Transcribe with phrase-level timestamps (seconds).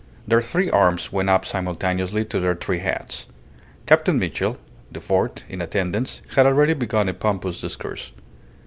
[0.27, 3.27] Their three arms went up simultaneously to their three hats.
[3.85, 4.57] Captain Mitchell,
[4.91, 8.11] the fourth, in attendance, had already begun a pompous discourse.